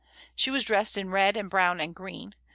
[0.35, 2.33] She was dressed in red and brown and green.